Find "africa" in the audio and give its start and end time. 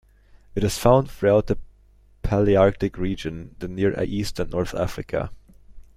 4.73-5.29